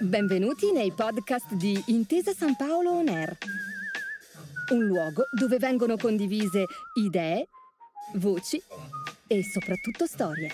[0.00, 3.36] Benvenuti nei podcast di Intesa San Paolo On Air,
[4.70, 7.48] un luogo dove vengono condivise idee,
[8.14, 8.62] voci
[9.26, 10.52] e soprattutto storie.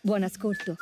[0.00, 0.74] Buon ascolto.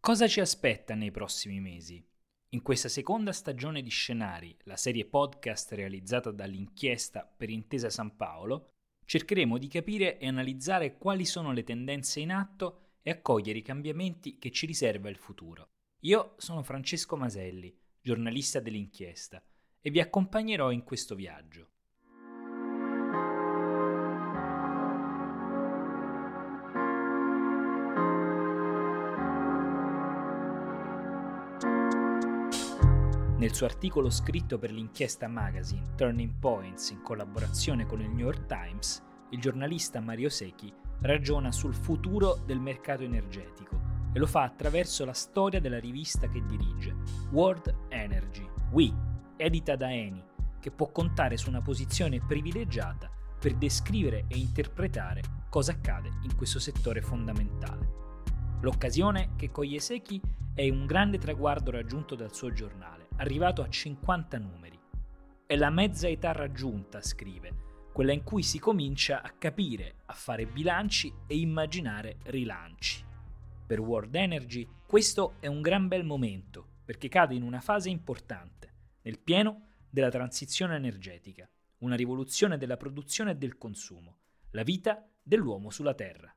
[0.00, 2.09] Cosa ci aspetta nei prossimi mesi?
[2.52, 8.70] In questa seconda stagione di Scenari, la serie podcast realizzata dall'inchiesta per Intesa San Paolo,
[9.04, 14.38] cercheremo di capire e analizzare quali sono le tendenze in atto e accogliere i cambiamenti
[14.38, 15.68] che ci riserva il futuro.
[16.00, 19.40] Io sono Francesco Maselli, giornalista dell'inchiesta,
[19.80, 21.68] e vi accompagnerò in questo viaggio.
[33.40, 38.44] Nel suo articolo scritto per l'inchiesta magazine Turning Points in collaborazione con il New York
[38.44, 43.80] Times, il giornalista Mario Secchi ragiona sul futuro del mercato energetico
[44.12, 46.94] e lo fa attraverso la storia della rivista che dirige,
[47.30, 48.92] World Energy, WE,
[49.36, 50.22] edita da Eni,
[50.60, 56.58] che può contare su una posizione privilegiata per descrivere e interpretare cosa accade in questo
[56.58, 57.88] settore fondamentale.
[58.60, 60.20] L'occasione che coglie Secchi
[60.52, 64.78] è un grande traguardo raggiunto dal suo giornale, arrivato a 50 numeri.
[65.46, 70.46] È la mezza età raggiunta, scrive, quella in cui si comincia a capire, a fare
[70.46, 73.04] bilanci e immaginare rilanci.
[73.66, 78.72] Per World Energy questo è un gran bel momento, perché cade in una fase importante,
[79.02, 81.48] nel pieno della transizione energetica,
[81.78, 84.16] una rivoluzione della produzione e del consumo,
[84.52, 86.34] la vita dell'uomo sulla Terra.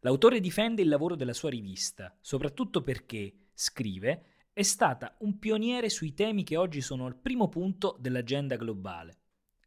[0.00, 4.29] L'autore difende il lavoro della sua rivista, soprattutto perché, scrive,
[4.60, 9.16] è stata un pioniere sui temi che oggi sono al primo punto dell'agenda globale.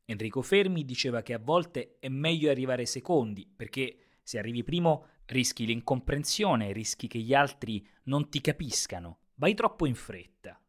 [0.05, 5.65] Enrico Fermi diceva che a volte è meglio arrivare secondi, perché se arrivi primo rischi
[5.65, 10.61] l'incomprensione, rischi che gli altri non ti capiscano, vai troppo in fretta.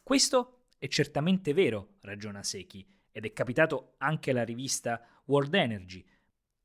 [0.00, 6.06] Questo è certamente vero, ragiona Secchi, ed è capitato anche alla rivista World Energy,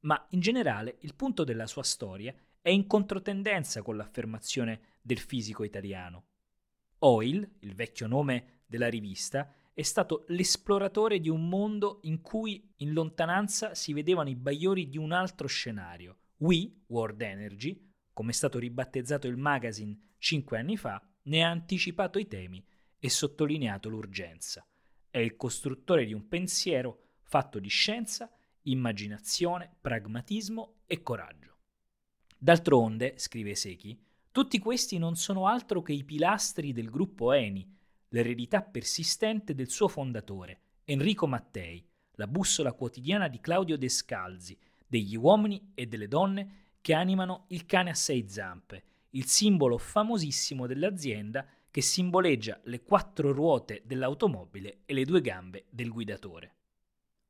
[0.02, 5.64] ma in generale il punto della sua storia è in controtendenza con l'affermazione del fisico
[5.64, 6.27] italiano.
[7.00, 12.94] Oil, il vecchio nome della rivista, è stato l'esploratore di un mondo in cui in
[12.94, 16.18] lontananza si vedevano i bagliori di un altro scenario.
[16.38, 17.80] We, World Energy,
[18.12, 22.66] come è stato ribattezzato il magazine cinque anni fa, ne ha anticipato i temi
[22.98, 24.68] e sottolineato l'urgenza.
[25.10, 28.32] È il costruttore di un pensiero fatto di scienza,
[28.64, 31.58] immaginazione, pragmatismo e coraggio.
[32.38, 34.00] D'altronde, scrive Secchi,
[34.38, 37.68] tutti questi non sono altro che i pilastri del gruppo Eni,
[38.10, 44.56] l'eredità persistente del suo fondatore, Enrico Mattei, la bussola quotidiana di Claudio Descalzi,
[44.86, 50.68] degli uomini e delle donne che animano il cane a sei zampe, il simbolo famosissimo
[50.68, 56.58] dell'azienda che simboleggia le quattro ruote dell'automobile e le due gambe del guidatore.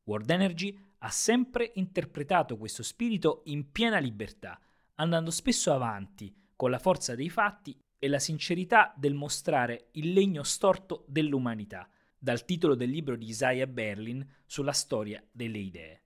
[0.04, 4.60] World Energy ha sempre interpretato questo spirito in piena libertà,
[4.96, 10.44] andando spesso avanti con la forza dei fatti e la sincerità del mostrare il legno
[10.44, 16.02] storto dell'umanità, dal titolo del libro di Isaiah Berlin sulla storia delle idee.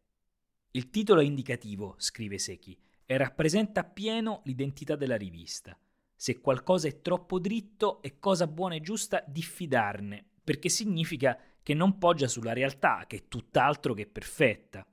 [0.71, 5.77] Il titolo è indicativo, scrive Secchi, e rappresenta appieno l'identità della rivista.
[6.15, 11.97] Se qualcosa è troppo dritto, è cosa buona e giusta diffidarne, perché significa che non
[11.97, 14.85] poggia sulla realtà, che è tutt'altro che perfetta.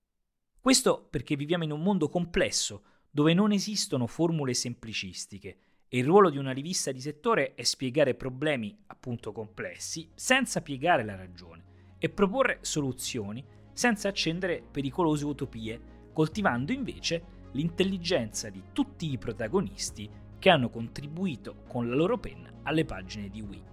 [0.60, 5.58] Questo perché viviamo in un mondo complesso, dove non esistono formule semplicistiche
[5.88, 11.04] e il ruolo di una rivista di settore è spiegare problemi appunto complessi senza piegare
[11.04, 11.64] la ragione
[11.98, 15.80] e proporre soluzioni senza accendere pericolose utopie,
[16.12, 22.84] coltivando invece l'intelligenza di tutti i protagonisti che hanno contribuito con la loro penna alle
[22.84, 23.64] pagine di Wii.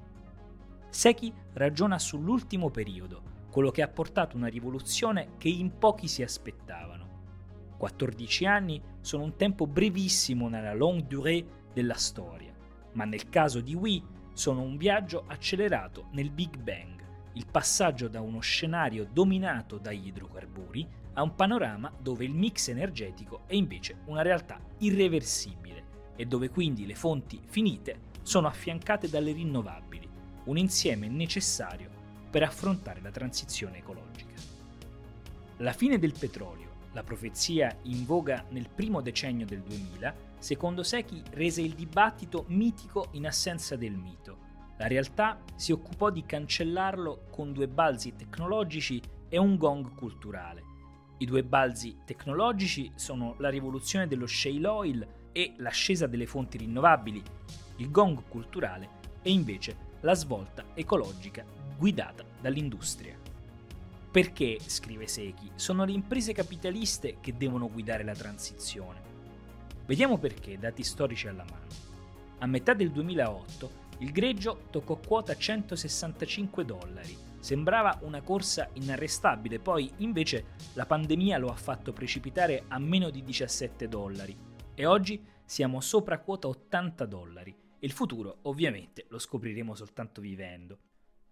[0.90, 7.05] Seki ragiona sull'ultimo periodo, quello che ha portato una rivoluzione che in pochi si aspettavano
[7.86, 12.52] 14 anni sono un tempo brevissimo nella longue durée della storia,
[12.94, 14.04] ma nel caso di Wii
[14.34, 17.04] sono un viaggio accelerato nel Big Bang,
[17.34, 23.44] il passaggio da uno scenario dominato dagli idrocarburi a un panorama dove il mix energetico
[23.46, 30.10] è invece una realtà irreversibile e dove quindi le fonti finite sono affiancate dalle rinnovabili,
[30.46, 31.92] un insieme necessario
[32.32, 34.34] per affrontare la transizione ecologica.
[35.58, 36.65] La fine del petrolio
[36.96, 43.10] la profezia in voga nel primo decennio del 2000, secondo Secchi rese il dibattito mitico
[43.12, 44.38] in assenza del mito.
[44.78, 50.64] La realtà si occupò di cancellarlo con due balzi tecnologici e un gong culturale.
[51.18, 57.22] I due balzi tecnologici sono la rivoluzione dello shale oil e l'ascesa delle fonti rinnovabili.
[57.78, 58.90] Il gong culturale
[59.22, 61.44] è invece la svolta ecologica
[61.78, 63.25] guidata dall'industria.
[64.16, 69.02] Perché, scrive Secchi, sono le imprese capitaliste che devono guidare la transizione.
[69.86, 71.68] Vediamo perché, dati storici alla mano.
[72.38, 77.14] A metà del 2008 il greggio toccò quota 165 dollari.
[77.40, 80.46] Sembrava una corsa inarrestabile, poi invece
[80.76, 84.38] la pandemia lo ha fatto precipitare a meno di 17 dollari.
[84.76, 87.54] E oggi siamo sopra quota 80 dollari.
[87.78, 90.78] E il futuro ovviamente lo scopriremo soltanto vivendo.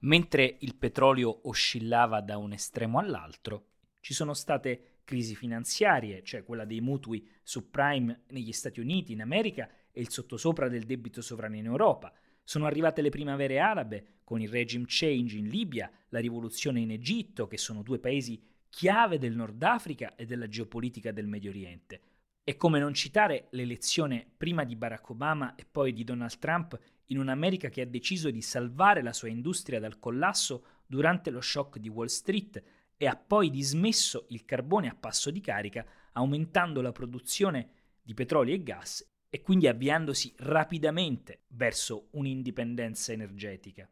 [0.03, 3.67] Mentre il petrolio oscillava da un estremo all'altro,
[4.01, 9.69] ci sono state crisi finanziarie, cioè quella dei mutui subprime negli Stati Uniti, in America
[9.91, 12.13] e il sottosopra del debito sovrano in Europa.
[12.43, 17.47] Sono arrivate le primavere arabe con il regime change in Libia, la rivoluzione in Egitto,
[17.47, 22.01] che sono due paesi chiave del Nord Africa e della geopolitica del Medio Oriente.
[22.45, 27.17] E come non citare l'elezione prima di Barack Obama e poi di Donald Trump in
[27.17, 31.87] un'America che ha deciso di salvare la sua industria dal collasso durante lo shock di
[31.87, 32.61] Wall Street
[32.97, 37.69] e ha poi dismesso il carbone a passo di carica, aumentando la produzione
[38.01, 43.89] di petrolio e gas e quindi avviandosi rapidamente verso un'indipendenza energetica.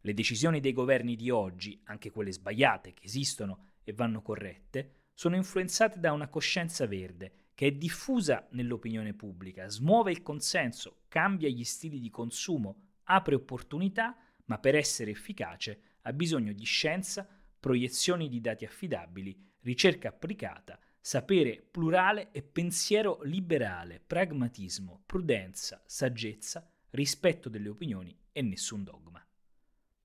[0.00, 5.36] Le decisioni dei governi di oggi, anche quelle sbagliate che esistono e vanno corrette, sono
[5.36, 11.62] influenzate da una coscienza verde che è diffusa nell'opinione pubblica, smuove il consenso, cambia gli
[11.62, 14.16] stili di consumo, apre opportunità,
[14.46, 17.28] ma per essere efficace ha bisogno di scienza,
[17.60, 27.50] proiezioni di dati affidabili, ricerca applicata, sapere plurale e pensiero liberale, pragmatismo, prudenza, saggezza, rispetto
[27.50, 29.22] delle opinioni e nessun dogma.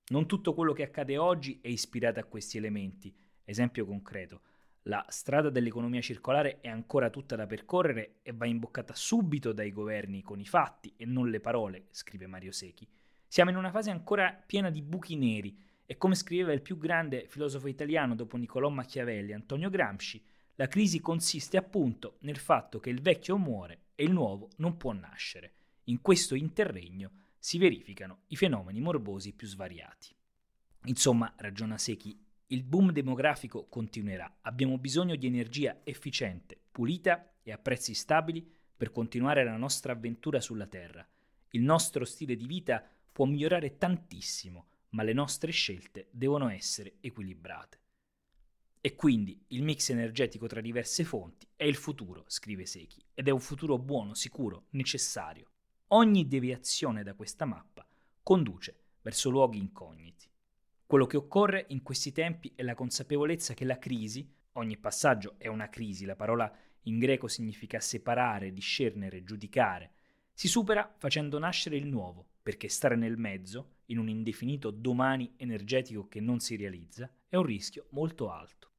[0.08, 3.16] Non tutto quello che accade oggi è ispirato a questi elementi.
[3.44, 4.42] Esempio concreto,
[4.86, 10.22] la strada dell'economia circolare è ancora tutta da percorrere e va imboccata subito dai governi
[10.22, 12.88] con i fatti e non le parole, scrive Mario Secchi.
[13.26, 17.26] Siamo in una fase ancora piena di buchi neri e come scriveva il più grande
[17.28, 20.24] filosofo italiano dopo Niccolò Machiavelli, Antonio Gramsci,
[20.54, 24.92] la crisi consiste appunto nel fatto che il vecchio muore e il nuovo non può
[24.92, 25.52] nascere.
[25.84, 30.14] In questo interregno si verificano i fenomeni morbosi più svariati.
[30.84, 34.38] Insomma, ragiona Secchi, il boom demografico continuerà.
[34.42, 40.40] Abbiamo bisogno di energia efficiente, pulita e a prezzi stabili per continuare la nostra avventura
[40.40, 41.06] sulla Terra.
[41.50, 47.80] Il nostro stile di vita può migliorare tantissimo, ma le nostre scelte devono essere equilibrate.
[48.80, 53.32] E quindi il mix energetico tra diverse fonti è il futuro, scrive Secchi, ed è
[53.32, 55.50] un futuro buono, sicuro, necessario.
[55.88, 57.84] Ogni deviazione da questa mappa
[58.22, 60.28] conduce verso luoghi incogniti.
[60.86, 65.48] Quello che occorre in questi tempi è la consapevolezza che la crisi, ogni passaggio è
[65.48, 66.48] una crisi, la parola
[66.82, 69.90] in greco significa separare, discernere, giudicare,
[70.32, 76.06] si supera facendo nascere il nuovo, perché stare nel mezzo, in un indefinito domani energetico
[76.06, 78.70] che non si realizza, è un rischio molto alto.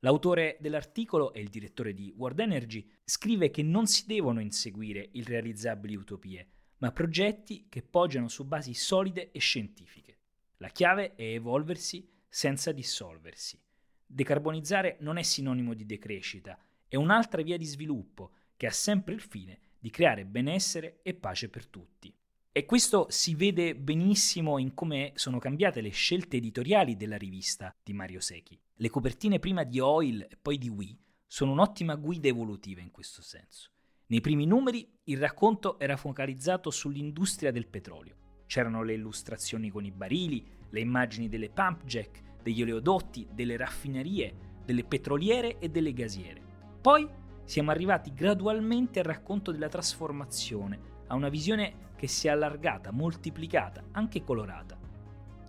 [0.00, 5.94] L'autore dell'articolo e il direttore di World Energy scrive che non si devono inseguire irrealizzabili
[5.94, 6.48] utopie,
[6.78, 10.15] ma progetti che poggiano su basi solide e scientifiche.
[10.58, 13.60] La chiave è evolversi senza dissolversi.
[14.06, 16.58] Decarbonizzare non è sinonimo di decrescita,
[16.88, 21.50] è un'altra via di sviluppo che ha sempre il fine di creare benessere e pace
[21.50, 22.14] per tutti.
[22.52, 27.92] E questo si vede benissimo in come sono cambiate le scelte editoriali della rivista di
[27.92, 28.58] Mario Secchi.
[28.76, 33.20] Le copertine prima di Oil e poi di Wii sono un'ottima guida evolutiva in questo
[33.20, 33.72] senso.
[34.06, 39.90] Nei primi numeri il racconto era focalizzato sull'industria del petrolio C'erano le illustrazioni con i
[39.90, 44.34] barili, le immagini delle pump jack, degli oleodotti, delle raffinerie,
[44.64, 46.40] delle petroliere e delle gasiere.
[46.80, 47.08] Poi
[47.44, 53.82] siamo arrivati gradualmente al racconto della trasformazione, a una visione che si è allargata, moltiplicata,
[53.92, 54.78] anche colorata.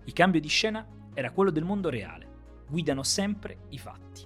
[0.06, 2.27] Il cambio di scena era quello del mondo reale,
[2.68, 4.25] guidano sempre i fatti.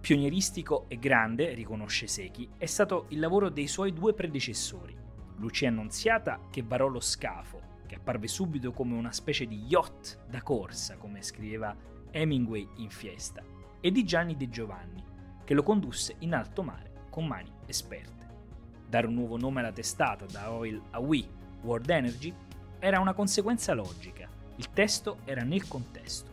[0.00, 4.94] Pionieristico e grande, riconosce Secchi, è stato il lavoro dei suoi due predecessori,
[5.38, 10.42] Lucia Annunziata che varò lo scafo che apparve subito come una specie di yacht da
[10.42, 11.74] corsa, come scriveva
[12.10, 13.42] Hemingway in Fiesta,
[13.80, 15.02] e di Gianni De Giovanni,
[15.44, 18.12] che lo condusse in alto mare con mani esperte.
[18.88, 21.24] Dare un nuovo nome alla testata da Oil a We,
[21.62, 22.32] World Energy,
[22.78, 24.28] era una conseguenza logica.
[24.56, 26.30] Il testo era nel contesto.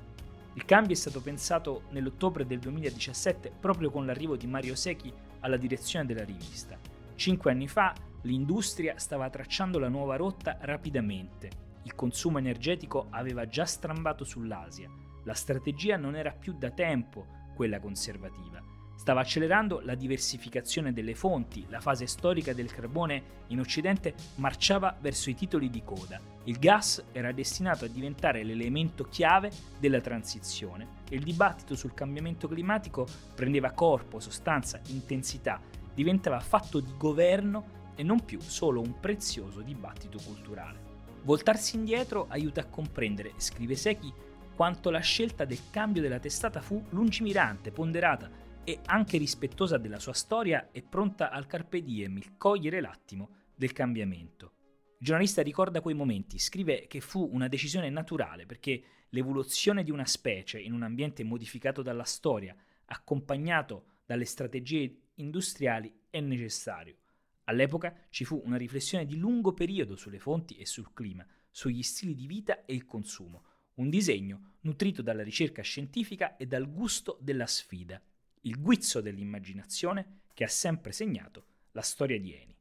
[0.54, 5.56] Il cambio è stato pensato nell'ottobre del 2017 proprio con l'arrivo di Mario Secchi alla
[5.58, 6.78] direzione della rivista.
[7.16, 11.50] Cinque anni fa L'industria stava tracciando la nuova rotta rapidamente.
[11.84, 14.90] Il consumo energetico aveva già strambato sull'Asia.
[15.24, 17.26] La strategia non era più da tempo
[17.56, 18.62] quella conservativa.
[18.96, 25.32] Stava accelerando la diversificazione delle fonti, la fase storica del carbone in Occidente marciava verso
[25.32, 26.22] i titoli di coda.
[26.44, 29.50] Il gas era destinato a diventare l'elemento chiave
[29.80, 35.60] della transizione e il dibattito sul cambiamento climatico prendeva corpo, sostanza, intensità,
[35.96, 40.90] diventava fatto di governo e non più solo un prezioso dibattito culturale.
[41.24, 44.12] Voltarsi indietro aiuta a comprendere, scrive Secchi,
[44.56, 48.30] quanto la scelta del cambio della testata fu lungimirante, ponderata
[48.64, 53.74] e anche rispettosa della sua storia e pronta al carpe diem, il cogliere l'attimo del
[53.74, 54.54] cambiamento.
[54.98, 60.06] Il giornalista ricorda quei momenti, scrive che fu una decisione naturale perché l'evoluzione di una
[60.06, 62.56] specie in un ambiente modificato dalla storia,
[62.86, 66.98] accompagnato dalle strategie industriali, è necessario.
[67.46, 72.16] All'epoca ci fu una riflessione di lungo periodo sulle fonti e sul clima, sugli stili
[72.16, 73.44] di vita e il consumo,
[73.76, 78.02] un disegno nutrito dalla ricerca scientifica e dal gusto della sfida
[78.42, 82.58] il guizzo dell'immaginazione che ha sempre segnato la storia di Eni.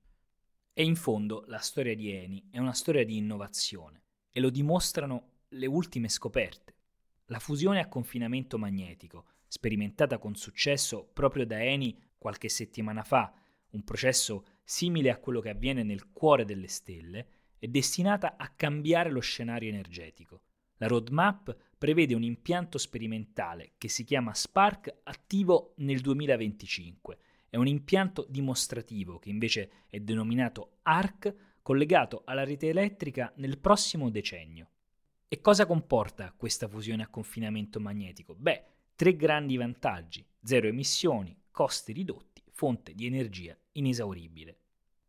[0.72, 5.44] E in fondo la storia di Eni è una storia di innovazione e lo dimostrano
[5.49, 6.75] le ultime scoperte.
[7.26, 13.32] La fusione a confinamento magnetico, sperimentata con successo proprio da Eni qualche settimana fa,
[13.70, 17.26] un processo simile a quello che avviene nel cuore delle stelle,
[17.58, 20.42] è destinata a cambiare lo scenario energetico.
[20.76, 27.18] La roadmap prevede un impianto sperimentale che si chiama Spark attivo nel 2025.
[27.50, 34.08] È un impianto dimostrativo che invece è denominato ARC collegato alla rete elettrica nel prossimo
[34.08, 34.70] decennio.
[35.26, 38.36] E cosa comporta questa fusione a confinamento magnetico?
[38.36, 44.59] Beh, tre grandi vantaggi: zero emissioni, costi ridotti, fonte di energia inesauribile.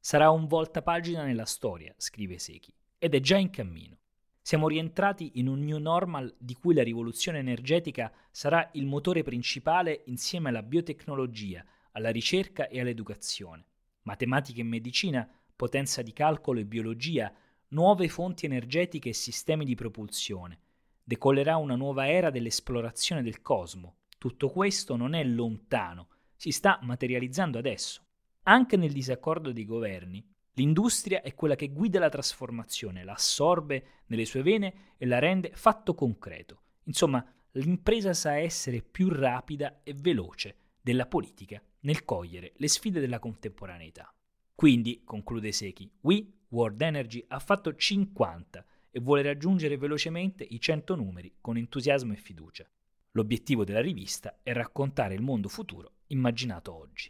[0.03, 3.99] Sarà un voltapagina nella storia, scrive Secchi, ed è già in cammino.
[4.41, 10.01] Siamo rientrati in un new normal di cui la rivoluzione energetica sarà il motore principale
[10.07, 13.63] insieme alla biotecnologia, alla ricerca e all'educazione.
[14.01, 17.31] Matematica e medicina, potenza di calcolo e biologia,
[17.67, 20.57] nuove fonti energetiche e sistemi di propulsione.
[21.03, 23.97] Decollerà una nuova era dell'esplorazione del cosmo.
[24.17, 28.01] Tutto questo non è lontano, si sta materializzando adesso.
[28.43, 34.25] Anche nel disaccordo dei governi, L'industria è quella che guida la trasformazione, la assorbe nelle
[34.25, 36.63] sue vene e la rende fatto concreto.
[36.83, 43.19] Insomma, l'impresa sa essere più rapida e veloce della politica nel cogliere le sfide della
[43.19, 44.13] contemporaneità.
[44.53, 50.95] Quindi, conclude Secchi, We World Energy ha fatto 50 e vuole raggiungere velocemente i 100
[50.95, 52.69] numeri con entusiasmo e fiducia.
[53.11, 57.09] L'obiettivo della rivista è raccontare il mondo futuro immaginato oggi.